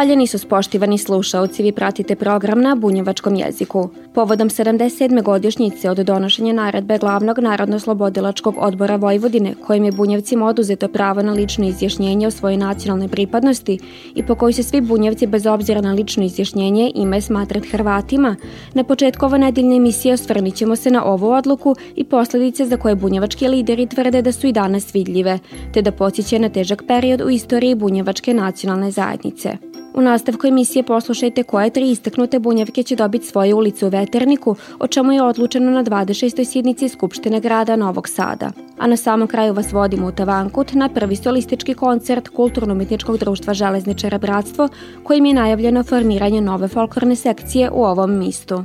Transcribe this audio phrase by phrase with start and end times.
[0.00, 3.88] Hvaljeni su spoštivani slušalci, vi pratite program na bunjevačkom jeziku.
[4.14, 5.22] Povodom 77.
[5.22, 11.66] godišnjice od donošenja naredbe glavnog narodno-slobodilačkog odbora Vojvodine, kojim je bunjevcima oduzeto pravo na lično
[11.66, 13.78] izjašnjenje o svojoj nacionalnoj pripadnosti
[14.14, 18.36] i po kojoj se svi bunjevci bez obzira na lično izjašnjenje ime smatrat Hrvatima,
[18.74, 22.94] na početku ove nedeljne emisije osvrnit ćemo se na ovu odluku i posledice za koje
[22.94, 25.38] bunjevački lideri tvrde da su i danas vidljive,
[25.74, 29.69] te da podsjeće na težak period u istoriji bunjevačke nacionalne zajednice.
[29.94, 34.86] U nastavku emisije poslušajte koje tri istaknute bunjevke će dobiti svoju ulicu u Veterniku, o
[34.86, 36.44] čemu je odlučeno na 26.
[36.44, 38.50] sjednici Skupštine grada Novog Sada.
[38.78, 44.18] A na samom kraju vas vodimo u Tavankut na prvi solistički koncert Kulturno-umetničkog društva Železničara
[44.18, 44.68] Bratstvo,
[45.02, 48.64] kojim je najavljeno formiranje nove folklorne sekcije u ovom mistu.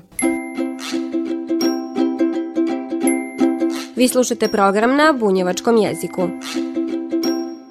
[3.95, 6.27] Vi slušate program na bunjevačkom jeziku.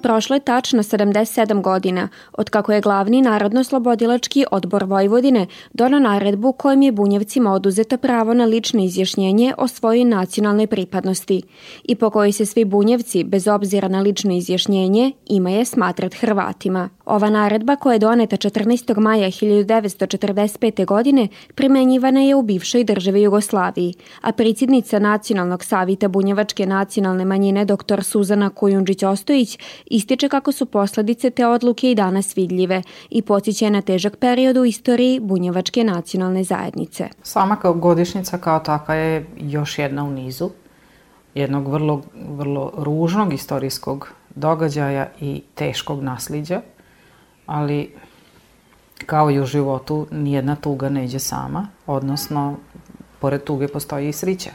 [0.04, 6.82] Prošlo je tačno 77 godina od kako je glavni narodno-slobodilački odbor Vojvodine dono naredbu kojim
[6.82, 11.42] je bunjevcima oduzeto pravo na lično izjašnjenje o svojoj nacionalnoj pripadnosti
[11.84, 16.88] i po kojoj se svi bunjevci, bez obzira na lično izjašnjenje, ima je smatrat Hrvatima.
[17.04, 18.98] Ova naredba koja je doneta 14.
[18.98, 20.86] maja 1945.
[20.86, 28.02] godine primenjivana je u bivšoj državi Jugoslaviji, a predsjednica Nacionalnog savita Bunjevačke nacionalne manjine dr.
[28.02, 34.16] Suzana Kujundžić-Ostojić ističe kako su posledice te odluke i danas vidljive i podsjeća na težak
[34.16, 37.08] period u istoriji Bunjevačke nacionalne zajednice.
[37.22, 40.50] Sama kao godišnjica kao taka je još jedna u nizu
[41.34, 46.60] jednog vrlo, vrlo ružnog istorijskog događaja i teškog nasljeđa,
[47.46, 47.94] ali
[49.06, 52.56] kao i u životu nijedna tuga neđe sama, odnosno
[53.20, 54.50] pored tuge postoji i srića.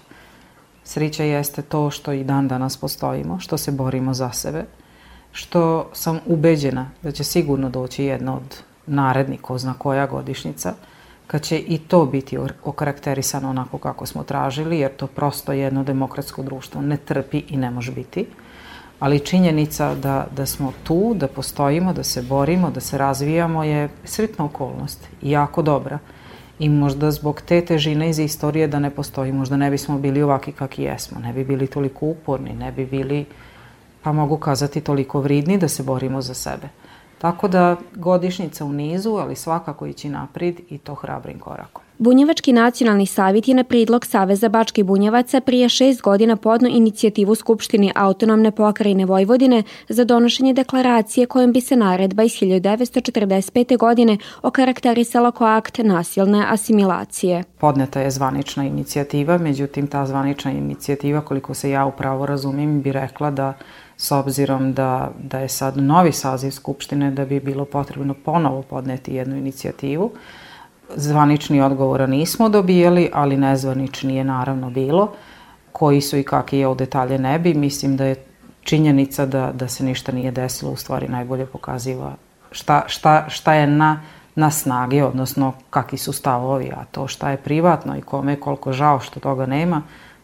[0.84, 4.66] Srića jeste to što i dan danas postojimo, što se borimo za sebe,
[5.32, 10.74] što sam ubeđena da će sigurno doći jedna od narednih, ko zna koja godišnjica,
[11.28, 16.44] kad će i to biti okarakterisano onako kako smo tražili, jer to prosto jedno demokratsko
[16.44, 18.26] društvo ne trpi i ne može biti.
[19.00, 23.90] Ali činjenica da, da smo tu, da postojimo, da se borimo, da se razvijamo je
[24.04, 26.00] sretna okolnost i jako dobra.
[26.60, 30.52] I možda zbog te težine iz istorije da ne postoji, možda ne bismo bili ovaki
[30.52, 33.26] kakvi jesmo, ne bi bili toliko uporni, ne bi bili
[34.04, 36.70] pa mogu kazati toliko vridni da se borimo za sebe.
[37.20, 41.84] Tako da godišnjica u nizu, ali svakako ići naprijed i to hrabrim korakom.
[42.00, 47.92] Bunjevački nacionalni savjet je na pridlog Saveza Bački Bunjevaca prije šest godina podno inicijativu Skupštini
[47.96, 53.78] autonomne pokrajine Vojvodine za donošenje deklaracije kojom bi se naredba iz 1945.
[53.78, 57.44] godine okarakterisala kao akt nasilne asimilacije.
[57.58, 63.32] Podneta je zvanična inicijativa, međutim ta zvanična inicijativa, koliko se ja upravo razumim, bi rekla
[63.32, 63.54] da
[64.02, 69.14] s obzirom da, da je sad novi saziv Skupštine, da bi bilo potrebno ponovo podneti
[69.14, 70.12] jednu inicijativu.
[70.96, 75.12] Zvanični odgovora nismo dobijali, ali nezvanični je naravno bilo.
[75.72, 77.54] Koji su i kakvi je u detalje ne bi.
[77.54, 78.16] Mislim da je
[78.64, 82.16] činjenica da, da se ništa nije desilo u stvari najbolje pokaziva
[82.52, 84.02] šta, šta, šta je na,
[84.36, 88.74] na snagi, odnosno kakvi su stavovi, a to šta je privatno i kome je koliko
[88.74, 89.82] žao što toga nema,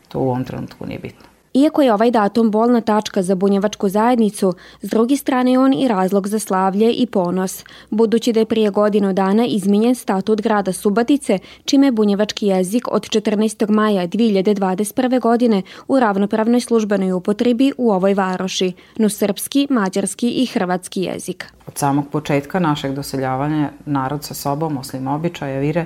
[0.08, 1.35] to u ovom trenutku nije bitno.
[1.56, 5.88] Iako je ovaj datum bolna tačka za bunjevačku zajednicu, s druge strane je on i
[5.88, 11.40] razlog za slavlje i ponos, budući da je prije godinu dana izminjen statut grada Subatice,
[11.66, 13.70] čime je bunjevački jezik od 14.
[13.70, 15.22] maja 2021.
[15.22, 21.46] godine u ravnopravnoj službenoj upotrebi u ovoj varoši, no srpski, mađarski i hrvatski jezik.
[21.68, 25.86] Od samog početka našeg doseljavanja narod sa sobom, osim običaja, vire,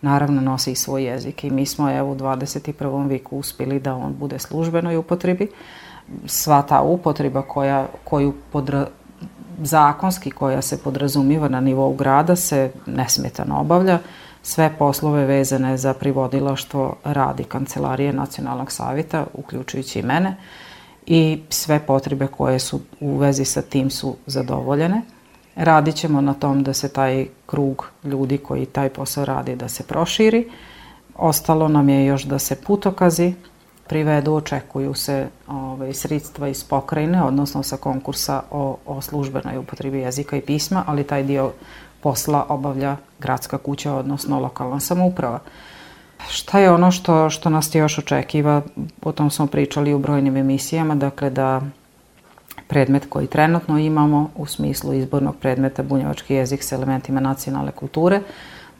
[0.00, 3.08] naravno nosi i svoj jezik i mi smo evo u 21.
[3.08, 5.48] viku uspjeli da on bude službenoj upotrebi.
[6.26, 8.86] Sva ta upotreba koja, koju podra,
[9.62, 13.98] zakonski koja se podrazumiva na nivou grada se nesmetano obavlja.
[14.42, 20.36] Sve poslove vezane za privodilaštvo radi Kancelarije nacionalnog savjeta, uključujući i mene,
[21.06, 25.02] i sve potrebe koje su u vezi sa tim su zadovoljene.
[25.58, 29.82] Radit ćemo na tom da se taj krug ljudi koji taj posao radi da se
[29.82, 30.50] proširi.
[31.16, 33.34] Ostalo nam je još da se putokazi
[33.88, 40.36] privedu, očekuju se ovaj, sredstva iz pokrajine, odnosno sa konkursa o, o službenoj upotrebi jezika
[40.36, 41.52] i pisma, ali taj dio
[42.00, 45.38] posla obavlja gradska kuća, odnosno lokalna samouprava.
[46.28, 48.62] Šta je ono što, što nas još očekiva?
[49.02, 51.62] O tom smo pričali u brojnim emisijama, dakle da
[52.68, 58.20] predmet koji trenutno imamo u smislu izbornog predmeta bunjevački jezik sa elementima nacionalne kulture,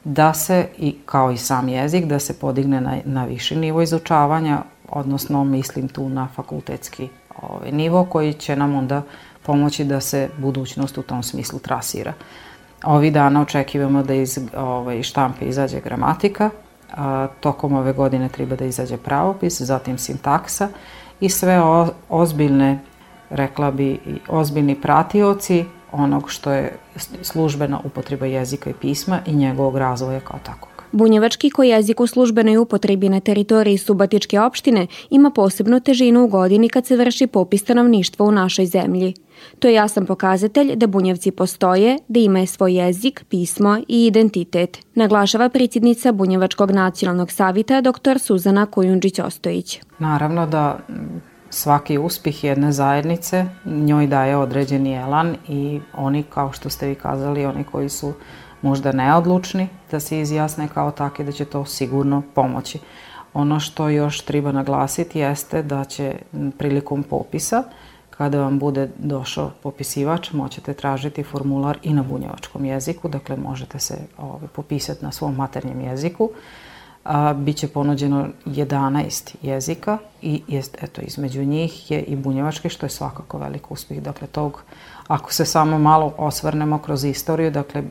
[0.04, 4.62] da se, i kao i sam jezik, da se podigne na, na viši nivo izučavanja,
[4.88, 7.08] odnosno mislim tu na fakultetski
[7.42, 9.02] ovaj, nivo koji će nam onda
[9.42, 12.12] pomoći da se budućnost u tom smislu trasira.
[12.84, 16.50] Ovi dana očekivamo da iz ovaj, štampe izađe gramatika,
[16.96, 20.68] a, tokom ove godine treba da izađe pravopis, zatim sintaksa
[21.20, 22.78] i sve o, ozbiljne,
[23.30, 26.76] rekla bi, i ozbiljni pratioci onog što je
[27.22, 30.78] službena upotreba jezika i pisma i njegovog razvoja kao takvog.
[30.92, 36.68] Bunjevački koji jezik u službenoj upotrebi na teritoriji Subatičke opštine ima posebnu težinu u godini
[36.68, 39.14] kad se vrši popis stanovništva u našoj zemlji.
[39.58, 45.48] To je jasan pokazatelj da bunjevci postoje, da imaju svoj jezik, pismo i identitet, naglašava
[45.48, 48.18] predsjednica Bunjevačkog nacionalnog savita dr.
[48.18, 49.78] Suzana Kojundžić-Ostojić.
[49.98, 50.78] Naravno da
[51.50, 57.46] svaki uspih jedne zajednice njoj daje određeni elan i oni, kao što ste vi kazali,
[57.46, 58.12] oni koji su
[58.62, 62.78] možda neodlučni da se izjasne kao takve da će to sigurno pomoći.
[63.34, 66.14] Ono što još treba naglasiti jeste da će
[66.58, 67.62] prilikom popisa
[68.10, 73.98] kada vam bude došao popisivač, moćete tražiti formular i na bunjevačkom jeziku, dakle možete se
[74.18, 76.30] ovaj, popisati na svom maternjem jeziku
[77.04, 82.86] a, bit će ponuđeno 11 jezika i jest, eto, između njih je i bunjevački, što
[82.86, 84.02] je svakako velik uspjeh.
[84.02, 84.62] Dakle, tog,
[85.08, 87.82] ako se samo malo osvrnemo kroz istoriju, dakle,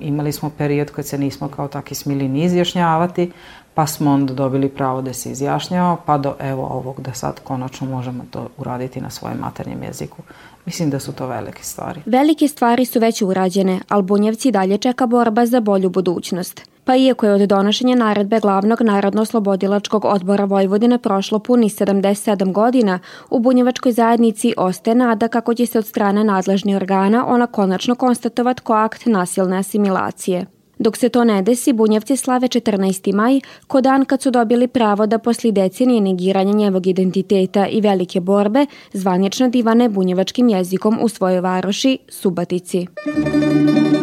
[0.00, 3.32] imali smo period kad se nismo kao taki smili ni izjašnjavati,
[3.74, 7.86] pa smo onda dobili pravo da se izjašnjava, pa do evo ovog da sad konačno
[7.86, 10.22] možemo to uraditi na svojem maternjem jeziku.
[10.66, 12.00] Mislim da su to velike stvari.
[12.06, 16.60] Velike stvari su već urađene, ali Bunjevci dalje čeka borba za bolju budućnost.
[16.84, 22.98] Pa iako je od donošenja naredbe glavnog narodno-slobodilačkog odbora Vojvodine prošlo puni 77 godina,
[23.30, 28.60] u Bunjevačkoj zajednici ostaje nada kako će se od strane nadležnih organa ona konačno konstatovat
[28.60, 30.46] ko akt nasilne asimilacije.
[30.78, 33.14] Dok se to ne desi, Bunjevci slave 14.
[33.14, 38.20] maj, ko dan kad su dobili pravo da posli decenije negiranja njevog identiteta i velike
[38.20, 42.86] borbe zvanično divane bunjevačkim jezikom u svojoj varoši Subatici.
[43.06, 43.93] Muzika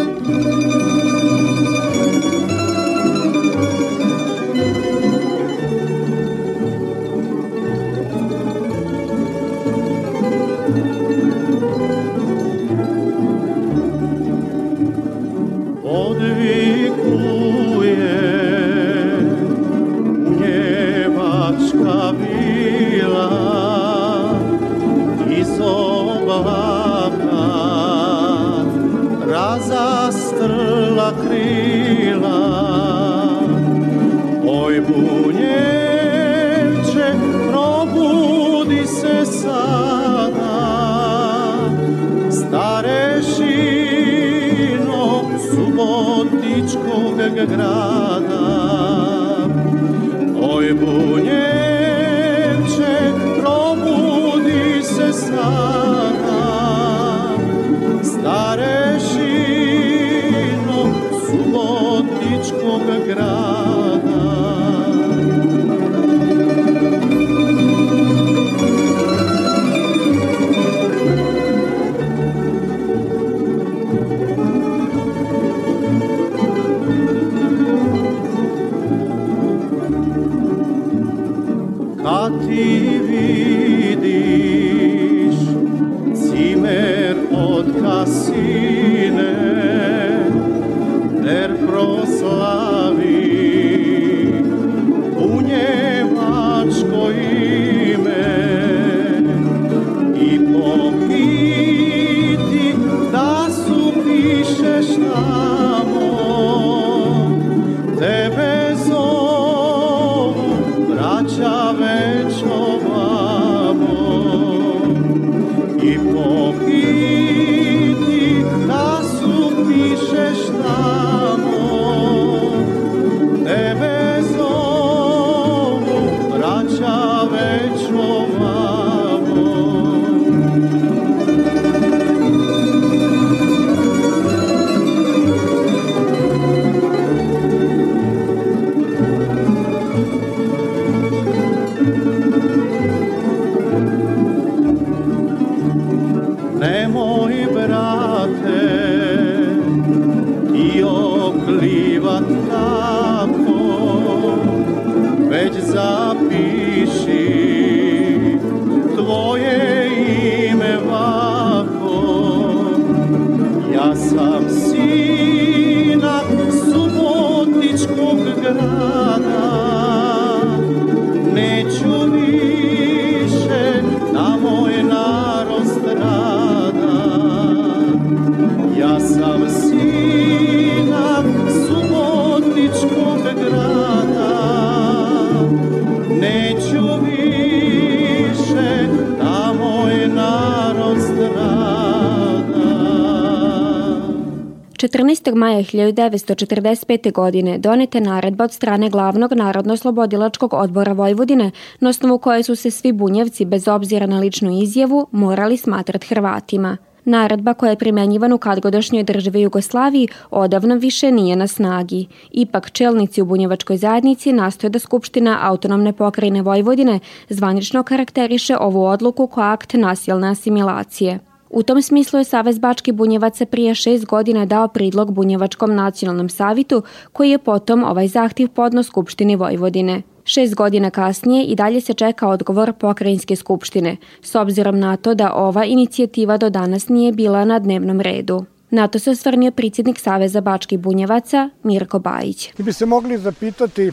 [194.81, 195.35] 14.
[195.35, 197.11] maja 1945.
[197.11, 202.92] godine donete naredba od strane glavnog narodno-slobodilačkog odbora Vojvodine, na osnovu koje su se svi
[202.92, 206.78] bunjevci, bez obzira na ličnu izjavu, morali smatrati Hrvatima.
[207.06, 212.07] Naredba koja je primenjivan u kadgodašnjoj državi Jugoslaviji odavno više nije na snagi.
[212.31, 219.28] Ipak čelnici u bunjevačkoj zajednici nastoje da Skupština autonomne pokrajine Vojvodine zvanično karakteriše ovu odluku
[219.28, 221.31] kao akt nasilne asimilacije.
[221.53, 226.83] U tom smislu je Savez Bački Bunjevaca prije šest godina dao pridlog Bunjevačkom nacionalnom savitu,
[227.13, 230.01] koji je potom ovaj zahtjev podno Skupštini Vojvodine.
[230.23, 235.33] Šest godina kasnije i dalje se čeka odgovor pokrajinske skupštine, s obzirom na to da
[235.33, 238.45] ova inicijativa do danas nije bila na dnevnom redu.
[238.69, 242.49] Na to se osvrnio predsjednik Saveza Bačkih Bunjevaca Mirko Bajić.
[242.57, 243.91] Mi bi se mogli zapitati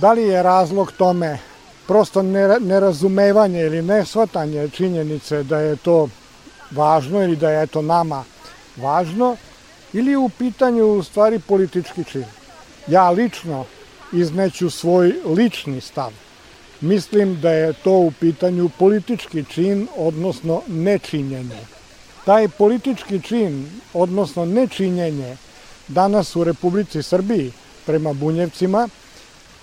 [0.00, 1.38] da li je razlog tome
[1.86, 2.22] prosto
[2.60, 6.08] nerazumevanje ili nesvatanje činjenice da je to
[6.74, 8.24] važno ili da je to nama
[8.76, 9.36] važno
[9.92, 12.24] ili je u pitanju u stvari politički čin.
[12.86, 13.64] Ja lično
[14.12, 16.12] izneću svoj lični stav.
[16.80, 21.60] Mislim da je to u pitanju politički čin, odnosno nečinjenje.
[22.24, 25.36] Taj politički čin, odnosno nečinjenje,
[25.88, 27.52] danas u Republici Srbiji
[27.86, 28.88] prema Bunjevcima,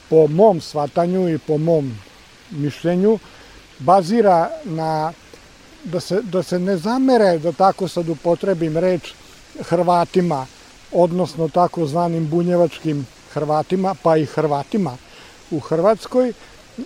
[0.09, 1.97] po mom svatanju i po mom
[2.51, 3.19] mišljenju,
[3.79, 5.13] bazira na
[5.83, 9.13] da se, da se ne zamere, da tako sad upotrebim reč,
[9.61, 10.45] Hrvatima,
[10.91, 14.97] odnosno takozvanim bunjevačkim Hrvatima, pa i Hrvatima
[15.51, 16.33] u Hrvatskoj,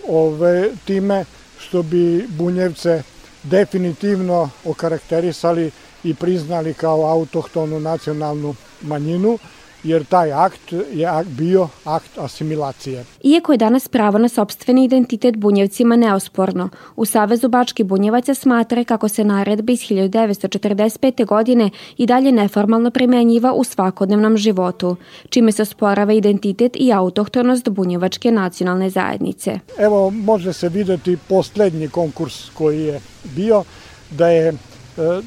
[0.08, 1.24] ove, time
[1.58, 3.02] što bi Bunjevce
[3.42, 5.70] definitivno okarakterisali
[6.04, 9.38] i priznali kao autohtonu nacionalnu manjinu,
[9.86, 13.04] jer taj akt je bio akt asimilacije.
[13.22, 19.08] Iako je danas pravo na sobstveni identitet bunjevcima neosporno, u Savezu Bački bunjevaca smatra kako
[19.08, 21.26] se naredba iz 1945.
[21.26, 24.96] godine i dalje neformalno primenjiva u svakodnevnom životu,
[25.28, 29.58] čime se osporava identitet i autohtonost bunjevačke nacionalne zajednice.
[29.78, 33.00] Evo, može se videti poslednji konkurs koji je
[33.36, 33.64] bio,
[34.10, 34.54] da je e,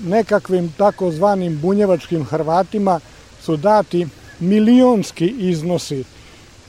[0.05, 2.99] nekakvim takozvanim bunjevačkim Hrvatima
[3.41, 4.07] su dati
[4.39, 6.03] milionski iznosi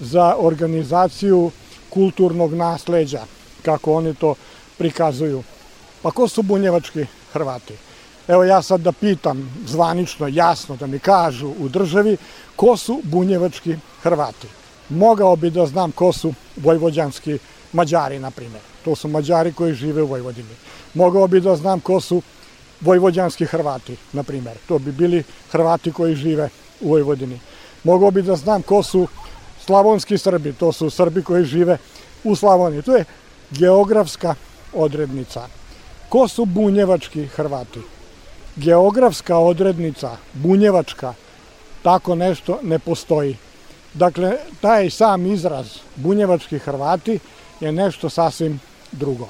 [0.00, 1.50] za organizaciju
[1.91, 3.23] kulturnog nasleđa,
[3.62, 4.35] kako oni to
[4.79, 5.43] prikazuju.
[6.03, 7.75] Pa ko su bunjevački Hrvati?
[8.29, 12.17] Evo ja sad da pitam zvanično, jasno da mi kažu u državi
[12.57, 14.47] ko su bunjevački Hrvati.
[14.89, 17.39] Mogao bi da znam ko su vojvođanski
[17.73, 18.62] Mađari, na primjer.
[18.85, 20.55] To su Mađari koji žive u Vojvodini.
[20.95, 22.23] Mogao bi da znam ko su
[22.81, 24.57] vojvođanski Hrvati, na primjer.
[24.69, 25.23] To bi bili
[25.53, 26.49] Hrvati koji žive
[26.81, 27.41] u Vojvodini.
[27.85, 29.07] Mogao bi da znam ko su
[29.65, 31.79] slavonski Srbi, to su Srbi koji žive
[32.25, 32.83] u Slavoniji.
[32.83, 33.05] To je
[33.51, 34.35] geografska
[34.73, 35.47] odrednica.
[36.09, 37.81] Ko su bunjevački Hrvati?
[38.57, 41.15] Geografska odrednica, bunjevačka,
[41.83, 43.37] tako nešto ne postoji.
[43.95, 47.19] Dakle, taj sam izraz bunjevački Hrvati
[47.61, 48.61] je nešto sasvim
[48.93, 49.29] drugo.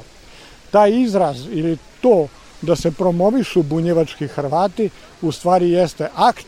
[0.70, 2.28] Taj izraz ili to
[2.62, 4.90] da se promovišu bunjevački Hrvati
[5.22, 6.46] u stvari jeste akt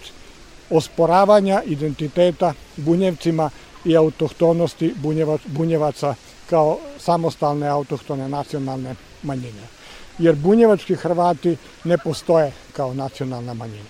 [0.72, 3.50] osporavanja identiteta bunjevcima
[3.84, 6.14] i autohtonosti bunjevac, bunjevaca
[6.50, 9.66] kao samostalne autohtone nacionalne manjine.
[10.18, 13.88] Jer bunjevački Hrvati ne postoje kao nacionalna manjina.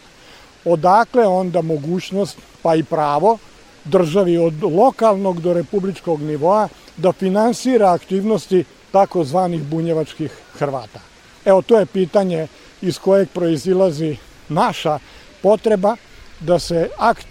[0.65, 3.39] Odakle onda mogućnost, pa i pravo,
[3.85, 11.01] državi od lokalnog do republičkog nivoa da finansira aktivnosti takozvanih bunjevačkih Hrvata.
[11.45, 12.47] Evo, to je pitanje
[12.83, 14.17] iz kojeg proizilazi
[14.49, 14.99] naša
[15.43, 15.97] potreba
[16.43, 17.27] da se akt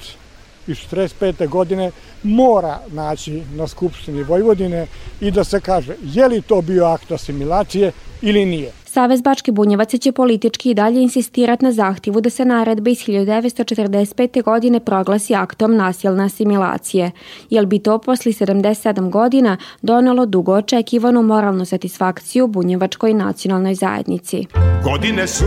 [0.67, 1.47] iz 45.
[1.47, 1.91] godine
[2.23, 4.87] mora naći na Skupštini Vojvodine
[5.21, 7.91] i da se kaže je li to bio akt asimilacije
[8.21, 8.71] ili nije.
[8.93, 14.43] Savez Bačke Bunjevaca će politički i dalje insistirati na zahtjevu da se naredba iz 1945.
[14.43, 17.11] godine proglasi aktom nasilne asimilacije,
[17.49, 24.45] jer bi to posli 77 godina donelo dugo očekivanu moralnu satisfakciju bunjevačkoj nacionalnoj zajednici.
[24.83, 25.45] Godine su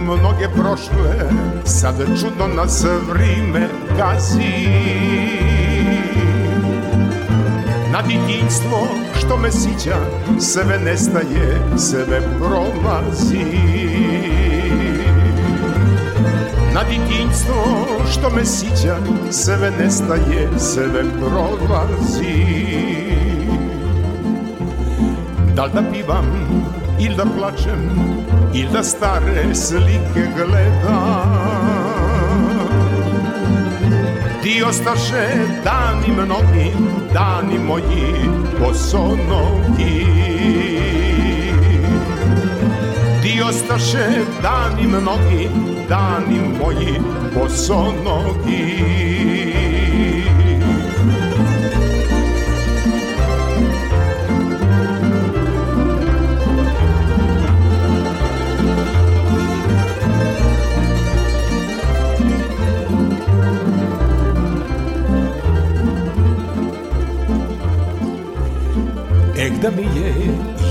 [0.00, 1.30] mnoge prošle,
[1.64, 3.68] sad čudno nas vrime
[3.98, 5.69] gazi.
[8.00, 8.88] Na ditinstvo
[9.18, 9.96] što me sića,
[10.38, 13.44] sve nestaje, sve prolazi.
[16.74, 18.96] Na ditinjstvo što me sića
[19.30, 22.46] Sve nestaje, sve prolazi
[25.54, 26.26] Da li da pivam
[27.00, 27.90] ili da plačem
[28.54, 31.59] Ili da stare slike gledam
[34.50, 35.26] Ti ostaše
[35.64, 36.72] dani mnogi,
[37.14, 38.30] dani moji
[38.60, 40.06] bosonogi
[43.22, 44.06] Ti ostaše
[44.42, 45.48] dani mnogi,
[45.88, 47.00] dani moji
[47.34, 48.80] bosonogi
[69.62, 70.14] da mi je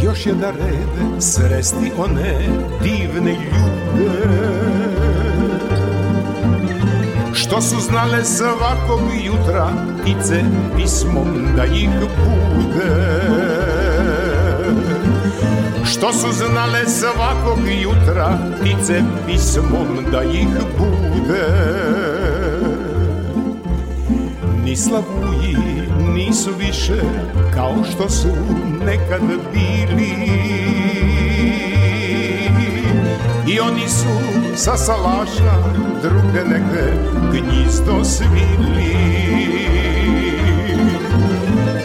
[0.03, 2.39] još jedan red sresti one
[2.83, 4.09] divne ljude.
[7.33, 9.69] Što su znale svakog jutra
[10.01, 10.43] ptice
[10.75, 13.19] pismom da ih bude.
[15.85, 21.47] Što su znale svakog jutra ptice pismom da ih bude.
[24.63, 25.68] Ni slavuji
[26.29, 27.01] nisu više
[27.53, 28.27] kao što su
[28.85, 29.21] nekad
[29.53, 30.13] bili.
[33.47, 34.07] I oni su
[34.55, 35.53] sa salaša
[36.01, 36.93] druge neke
[37.31, 38.95] gnjizdo svili.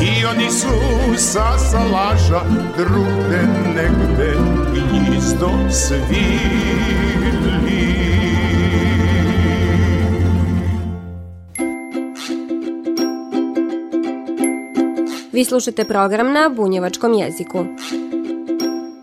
[0.00, 0.68] I oni su
[1.16, 2.40] sa salaša
[2.76, 3.42] druge
[3.74, 4.34] negde
[4.74, 6.84] gnjizdo svili
[15.34, 17.64] Vi slušate program na bunjevačkom jeziku.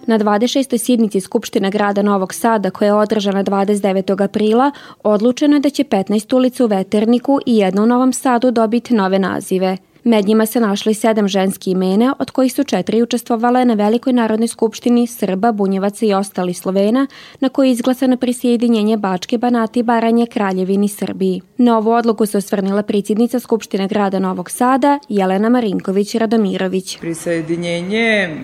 [0.08, 0.78] Na 26.
[0.78, 4.24] sidnici Skupštine grada Novog Sada, koja je održana 29.
[4.24, 4.72] aprila,
[5.04, 9.20] odlučeno je da će 15 ulica u Veterniku i jedna u Novom Sadu dobiti nove
[9.20, 14.14] nazive– Med njima se našli sedam ženski imena, od kojih su četiri učestvovale na Velikoj
[14.14, 17.08] narodnoj skupštini Srba, Bunjevaca i ostali Slovena,
[17.40, 21.42] na kojoj je izglasano prisjedinjenje Bačke, Banati, Baranje, Kraljevini, Srbiji.
[21.58, 27.00] Na ovu odluku se osvrnila predsjednica Skupštine grada Novog Sada, Jelena Marinković-Radomirović.
[27.00, 28.36] Prisjedinjenje e,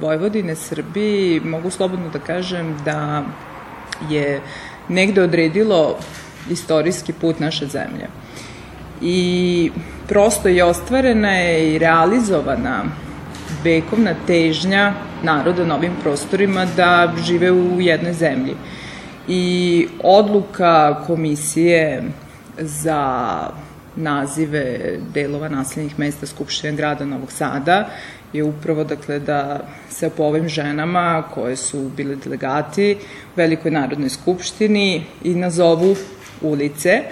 [0.00, 3.24] Vojvodine Srbiji, mogu slobodno da kažem da
[4.10, 4.40] je
[4.88, 5.96] negde odredilo
[6.50, 8.06] istorijski put naše zemlje.
[9.02, 9.70] I
[10.08, 12.84] prosto je ostvarena je i realizovana
[13.64, 18.54] vekovna težnja naroda na ovim prostorima da žive u jednoj zemlji.
[19.28, 22.02] I odluka komisije
[22.58, 23.40] za
[23.96, 27.88] nazive delova naseljenih mesta Skupštine grada Novog Sada
[28.32, 34.08] je upravo dakle da se po ovim ženama koje su bile delegati u Velikoj narodnoj
[34.08, 35.96] skupštini i nazovu
[36.40, 37.02] ulice,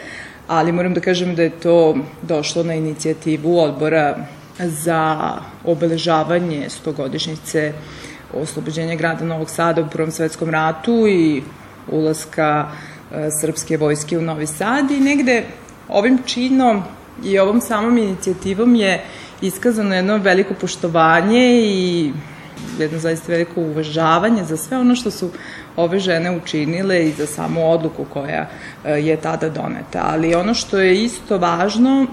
[0.46, 4.26] ali moram da kažem da je to došlo na inicijativu odbora
[4.58, 5.32] za
[5.64, 7.72] obeležavanje stogodišnjice
[8.34, 11.42] oslobođenja grada Novog Sada u Prvom svetskom ratu i
[11.90, 12.66] ulaska
[13.12, 14.90] e, srpske vojske u Novi Sad.
[14.90, 15.44] I negde
[15.88, 16.82] ovim činom
[17.24, 19.04] i ovom samom inicijativom je
[19.40, 22.12] iskazano jedno veliko poštovanje i
[22.78, 25.30] jedno zaista veliko uvažavanje za sve ono što su
[25.76, 28.48] ove žene učinile i za samu odluku koja
[28.84, 30.02] e, je tada doneta.
[30.04, 32.06] Ali ono što je isto važno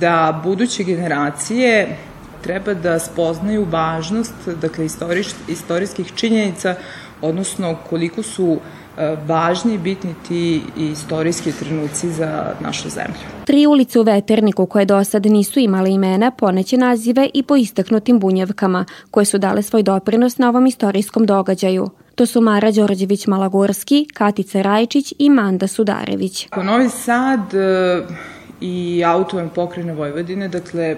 [0.00, 1.96] da buduće generacije
[2.42, 6.74] treba da spoznaju važnost dakle, istoriš, istorijskih činjenica,
[7.22, 8.58] odnosno koliko su
[8.98, 13.44] e, važni i bitni ti istorijski trenuci za našu zemlju.
[13.44, 18.18] Tri ulice u Veterniku koje do sad nisu imale imena poneće nazive i po istaknutim
[18.18, 22.03] bunjevkama koje su dale svoj doprinos na ovom istorijskom događaju.
[22.14, 26.48] To su Mara Đorđević-Malagurski, Katica Rajčić i Manda Sudarević.
[26.62, 28.02] Novi Sad e,
[28.60, 30.96] i autovom pokrene Vojvodine, dakle,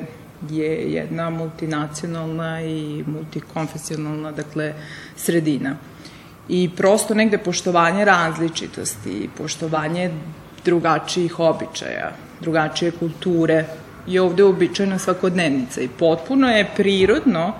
[0.51, 4.75] je jedna multinacionalna i multikonfesionalna, dakle,
[5.17, 5.77] sredina.
[6.49, 10.11] I prosto negde poštovanje različitosti, poštovanje
[10.65, 13.65] drugačijih običaja, drugačije kulture
[14.07, 17.53] je ovde uobičajena svakodnevnica i potpuno je prirodno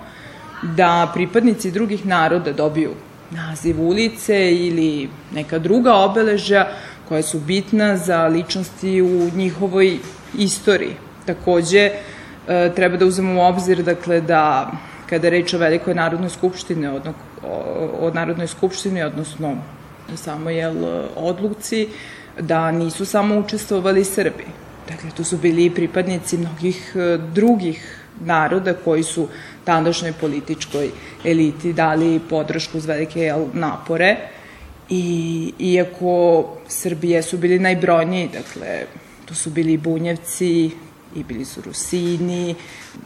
[0.63, 2.91] da pripadnici drugih naroda dobiju
[3.31, 6.67] naziv ulice ili neka druga obeležja
[7.07, 9.97] koja su bitna za ličnosti u njihovoj
[10.37, 10.95] istoriji.
[11.25, 11.91] Takođe,
[12.47, 14.71] e, treba da uzmemo u obzir dakle, da
[15.09, 17.13] kada je reč o Velikoj narodnoj skupštini, odno,
[17.43, 19.57] o, o Narodnoj skupštini, odnosno
[20.15, 20.75] samo jel,
[21.15, 21.87] odluci,
[22.39, 24.45] da nisu samo učestvovali Srbi.
[24.87, 29.27] Dakle, tu su bili i pripadnici mnogih e, drugih naroda koji su
[29.63, 30.89] tadašnjoj političkoj
[31.25, 34.17] eliti dali podršku uz velike napore.
[34.89, 38.85] I iako Srbije su bili najbrojniji, dakle,
[39.25, 40.71] to su bili i Bunjevci,
[41.15, 42.55] i bili su Rusini,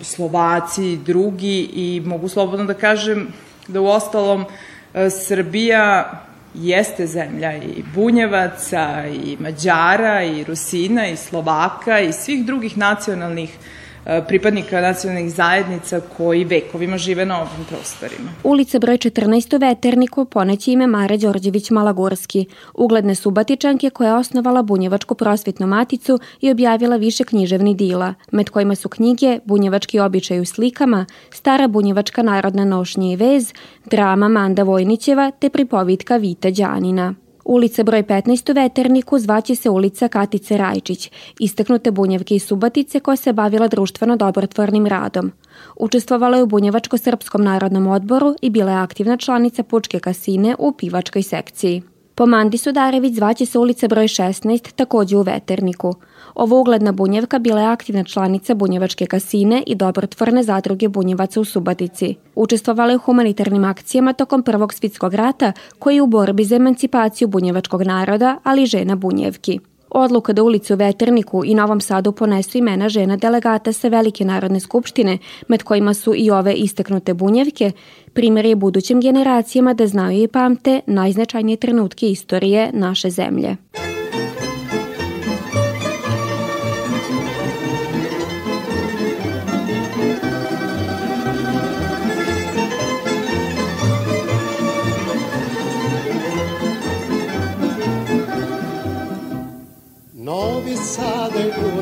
[0.02, 1.70] Slovaci, drugi.
[1.74, 3.28] I mogu slobodno da kažem
[3.68, 4.46] da u ostalom
[4.94, 6.12] e, Srbija
[6.54, 13.81] jeste zemlja i Bunjevaca, i Mađara, i Rusina, i Slovaka, i svih drugih nacionalnih E,
[14.28, 18.32] pripadnika nacionalnih zajednica koji vekovima žive na ovim prostorima.
[18.44, 24.62] Ulica broj 14 u Veterniku poneće ime Mare Đorđević Malagurski, ugledne subatičanke koja je osnovala
[24.62, 30.46] Bunjevačku prosvetnu maticu i objavila više književni dila, med kojima su knjige Bunjevački običaj u
[30.46, 33.54] slikama, Stara bunjevačka narodna nošnja i vez,
[33.86, 37.16] drama Manda Vojnićeva te pripovitka Vita Đanina.
[37.46, 43.16] Ulica broj 15 u Veterniku zvaće se ulica Katice Rajčić, istaknute bunjevke i Subatice koja
[43.16, 45.32] se bavila društveno dobrotvornim radom.
[45.76, 51.24] Učestvovala je u Bunjevačko-srpskom narodnom odboru i bila je aktivna članica Pučke kasine u pivačkoj
[51.24, 51.82] sekciji.
[52.16, 55.96] Po Mandi Sudarević zvaće se ulica broj 16, takođe u Veterniku.
[56.36, 62.16] Ovo ugledna bunjevka bila je aktivna članica Bunjevačke kasine i dobrotvorne zadruge bunjevaca u Subatici.
[62.36, 67.28] Učestvovala je u humanitarnim akcijama tokom Prvog svitskog rata koji je u borbi za emancipaciju
[67.28, 69.60] bunjevačkog naroda, ali i žena bunjevki.
[69.94, 75.18] Odluka da ulicu Veterniku i Novom Sadu ponesu imena žena delegata sa Velike narodne skupštine,
[75.48, 77.72] med kojima su i ove istaknute bunjevke,
[78.14, 83.58] primjer je budućim generacijama da znaju i pamte najznačajnije trenutke istorije naše zemlje.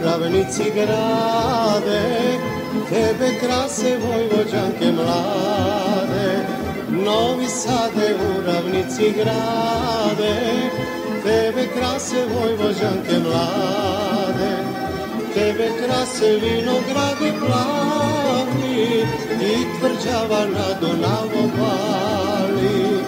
[0.03, 2.01] Ravnici grade,
[2.89, 6.45] tebe krase vojvođanke mlade.
[6.89, 10.35] Novi Sade, ravnici grade,
[11.23, 14.51] tebe krase vojvođanke mlade.
[15.33, 19.05] Tebe krase vinogradi plavi
[19.41, 22.99] i tvrđava na Dunavu bali.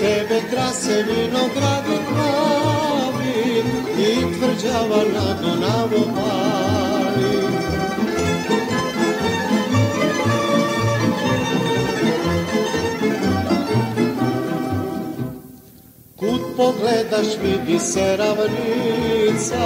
[0.00, 3.62] Tebe krase vinogradi plavi
[3.98, 6.33] i tvrđava na Dunavu pali.
[16.64, 19.64] Pogledaš vidi se ravnica,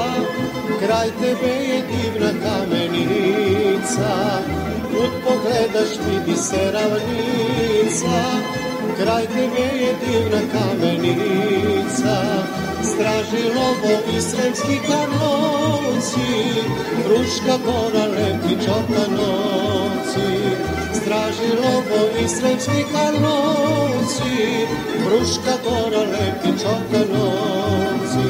[0.80, 4.10] kraj tebe je divna kamenica.
[4.90, 8.18] Kud pogledaš vidi se ravnica,
[8.98, 12.16] kraj tebe je divna kamenica.
[12.82, 16.30] Straži lobo i sremski karlovci,
[17.04, 20.28] Kruška gora lepi čotanovci.
[21.02, 24.66] Straži lobo i sremski karlovci,
[25.04, 28.28] Kruška gora lepi čotanovci.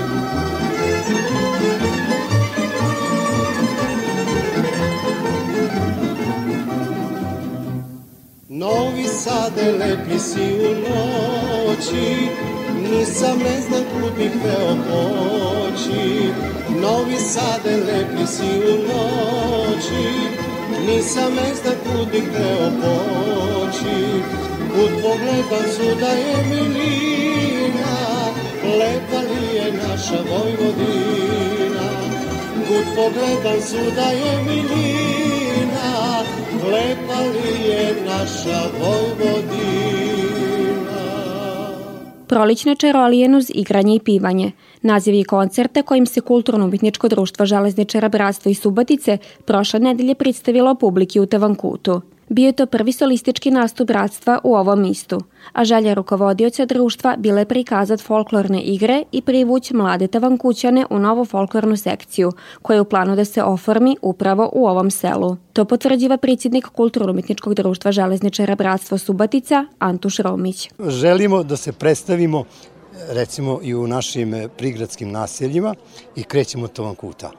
[8.49, 12.29] Novi Sade lepi si u noći,
[12.83, 16.33] nisam ne znam kud bih teo poći.
[16.81, 20.29] Novi Sade lepi si u noći,
[20.87, 23.99] nisam ne znam kud bih teo poći.
[24.75, 27.97] Kud pogledam su da je milina,
[28.79, 31.89] lepa li je naša Vojvodina.
[32.69, 36.23] Kud pogledam su da je milina,
[36.73, 40.08] lepa li je naša Vojvodina.
[42.29, 44.53] Prolične čarolije uz igranje i pivanje.
[44.83, 51.27] Nazivi koncerta kojim se Kulturno-umetničko društvo Železničara Bratstva i Subatice prošle nedelje predstavilo publiki u
[51.27, 52.01] Tavankutu.
[52.29, 55.21] Bio je to prvi solistički nastup bratstva u ovom istu,
[55.53, 61.25] a želja rukovodioca društva bila je prikazat folklorne igre i privuć mlade tavankućane u novu
[61.25, 65.37] folklornu sekciju, koja je u planu da se oformi upravo u ovom selu.
[65.53, 70.71] To potvrđiva predsjednik Kulturno-umetničkog društva Železničara Bratstvo Subatica, Antuš Romić.
[70.89, 72.45] Želimo da se predstavimo
[73.09, 75.75] recimo i u našim prigradskim naseljima
[76.17, 77.31] i krećemo Tavankuta.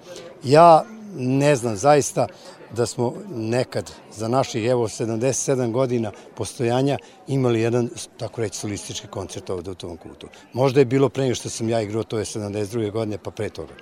[0.44, 0.84] Ja
[1.18, 2.28] ne znam zaista
[2.76, 9.50] da smo nekad za naših evo 77 godina postojanja imali jedan, tako reći, solistički koncert
[9.50, 10.28] ovde u tom kutu.
[10.54, 12.92] Možda je bilo pre nego što sam ja igrao, to je 72.
[12.92, 13.74] godine, pa pre toga.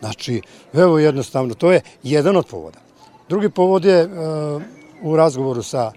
[0.00, 2.78] Znači, evo jednostavno, to je jedan od povoda.
[3.28, 4.62] Drugi povod je uh,
[5.02, 5.92] u razgovoru sa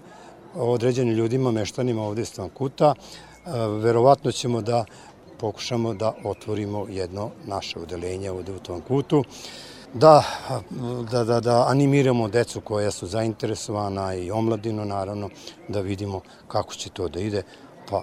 [0.54, 3.52] određenim ljudima, meštanima ovde iz Kuta, uh,
[3.82, 4.84] verovatno ćemo da
[5.38, 9.24] pokušamo da otvorimo jedno naše odelenje ovde u tom kutu
[9.94, 10.24] da,
[11.10, 15.30] da, da, da animiramo decu koja su zainteresovana i omladinu naravno,
[15.68, 17.42] da vidimo kako će to da ide,
[17.90, 18.02] pa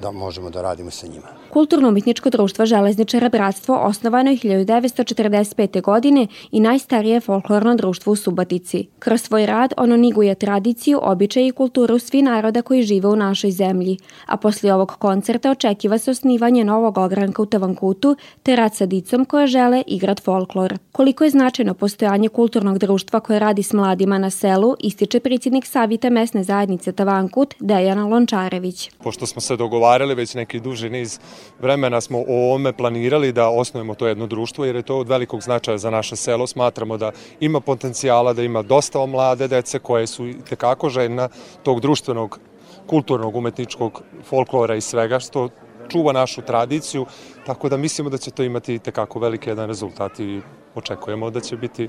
[0.00, 1.41] da možemo da radimo sa njima.
[1.52, 5.82] Kulturno-umetničko društvo Železničara Bratstvo osnovano je 1945.
[5.82, 8.86] godine i najstarije folklorno društvo u Subotici.
[8.98, 13.50] Kroz svoj rad ono niguje tradiciju, običaje i kulturu svi naroda koji žive u našoj
[13.50, 18.86] zemlji, a poslije ovog koncerta očekiva se osnivanje novog ogranka u Tavankutu te rad sa
[18.86, 20.78] dicom koje žele igrat folklor.
[20.92, 26.10] Koliko je značajno postojanje kulturnog društva koje radi s mladima na selu, ističe predsjednik Savita
[26.10, 28.90] mesne zajednice Tavankut Dejana Lončarević.
[29.02, 31.18] Pošto smo se dogovarali već neki duži niz
[31.60, 35.42] vremena smo o ovome planirali da osnovimo to jedno društvo jer je to od velikog
[35.42, 36.46] značaja za naše selo.
[36.46, 41.28] Smatramo da ima potencijala, da ima dosta mlade dece koje su tekako željna
[41.62, 42.40] tog društvenog,
[42.86, 45.48] kulturnog, umetničkog folklora i svega što
[45.88, 47.06] čuva našu tradiciju,
[47.46, 50.40] tako da mislimo da će to imati tekako veliki jedan rezultat i
[50.74, 51.88] očekujemo da će biti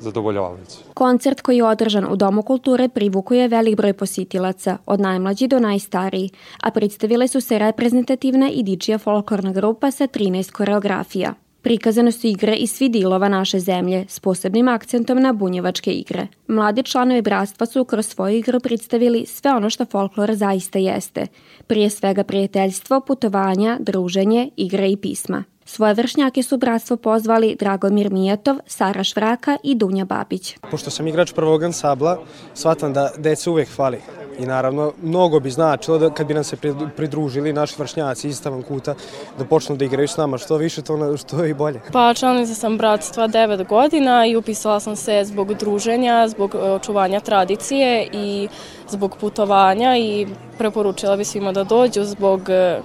[0.00, 0.76] zadovoljavajući.
[0.94, 6.30] Koncert koji je održan u Domu kulture privukuje velik broj positilaca, od najmlađi do najstariji,
[6.62, 11.34] a predstavile su se reprezentativna i dičija folklorna grupa sa 13 koreografija.
[11.68, 16.26] Prikazane su igre iz svi dilova naše zemlje s posebnim akcentom na bunjevačke igre.
[16.46, 21.26] Mladi članovi bratstva su kroz svoju igru predstavili sve ono što folklor zaista jeste.
[21.66, 25.44] Prije svega prijateljstvo, putovanja, druženje, igre i pisma.
[25.64, 30.56] Svoje vršnjake su bratstvo pozvali Dragomir Mijatov, Sara Švraka i Dunja Babić.
[30.70, 32.18] Pošto sam igrač prvog ansabla,
[32.54, 33.98] shvatam da deca uvek hvali.
[34.38, 36.56] I naravno, mnogo bi značilo da kad bi nam se
[36.96, 38.94] pridružili naši vršnjaci iz Tavankuta
[39.38, 40.38] da počnu da igraju s nama.
[40.38, 41.80] Što više, to što je i bolje.
[41.92, 47.20] Pa članica sam bratstva 9 godina i upisala sam se zbog druženja, zbog e, očuvanja
[47.20, 48.48] tradicije i
[48.88, 50.26] zbog putovanja i
[50.58, 52.80] preporučila bi svima da dođu zbog e,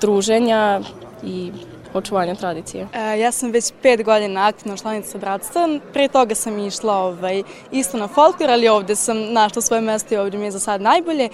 [0.00, 0.80] druženja
[1.22, 1.52] i
[1.94, 2.88] očuvanja tradicije?
[2.92, 5.68] E, ja sam već pet godina aktivna članica bratstva.
[5.92, 10.18] Pre toga sam išla ovaj, isto na folklor, ali ovde sam našla svoje mesto i
[10.18, 11.28] ovde mi je za sad najbolje.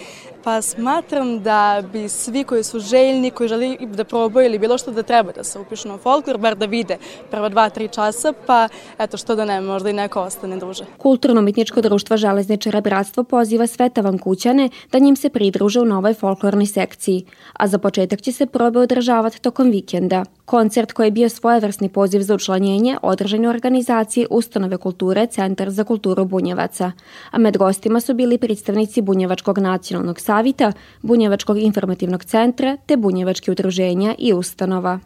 [0.44, 4.90] Pa smatram da bi svi koji su željni, koji želi da probaju ili bilo što
[4.90, 6.96] da treba da se upišu na folklor, bar da vide
[7.30, 10.84] prva dva, tri časa, pa eto što da ne, možda i neko ostane duže.
[10.98, 17.24] Kulturno-umetničko društvo Železničara Bratstvo poziva sve tavankućane da njim se pridruže u novoj folklornoj sekciji,
[17.52, 20.24] a za početak će se probe održavati tokom vikenda.
[20.44, 25.84] Koncert koji je bio svojevrsni poziv za učlanjenje održan u organizaciji Ustanove kulture Centar za
[25.84, 26.92] kulturu Bunjevaca,
[27.30, 34.14] a med gostima su bili predstavnici Bunjevačkog nacionalnog savita, Bunjevačkog informativnog centra te Bunjevačke udruženja
[34.18, 34.98] i ustanova.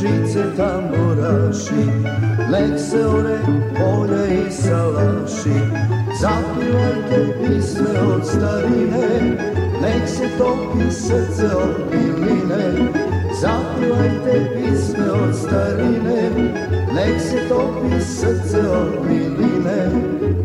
[0.00, 0.95] žice tamburaši
[2.56, 3.38] Nek se ore
[3.76, 5.60] polja i salaši
[6.20, 9.36] Zapivajte pisme od starine
[9.82, 12.92] Nek se topi srce od piline
[13.40, 16.30] Zapivajte pisme od starine
[16.94, 20.35] Nek se topi srce od piline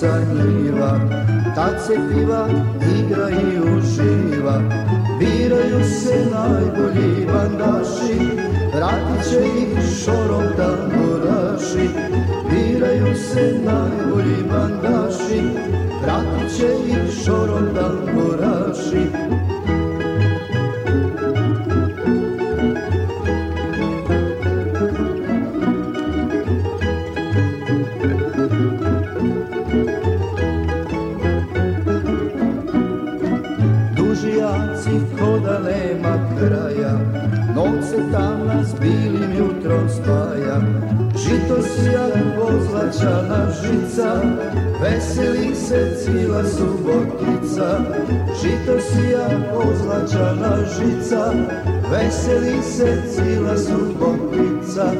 [0.00, 1.00] pokosi sa njiva,
[1.54, 2.48] tad se piva,
[2.98, 4.62] igra i uživa.
[5.18, 8.18] Biraju se najbolji bandaši,
[8.74, 11.88] vratit će ih šorom tamburaši.
[12.50, 15.42] Biraju se najbolji bandaši,
[16.02, 19.39] vratit će ih šorom tamburaši.
[45.00, 47.80] Veseli se cijela subotica.
[48.42, 51.32] Žito sija ozlačana žica,
[51.90, 54.92] veseli se cijela subotica.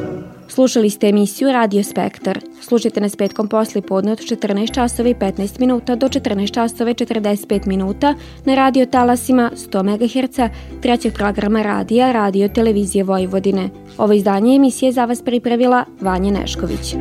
[0.48, 2.38] Slušali ste emisiju Radio Spektar.
[2.60, 6.94] Slušajte nas petkom posli podne od 14 časova i 15 minuta do 14 časova i
[6.94, 10.40] 45 minuta na radio talasima 100 MHz
[10.82, 13.68] trećeg programa radija Radio Televizije Vojvodine.
[13.98, 16.94] Ovo izdanje emisije za vas pripravila Vanja Nešković.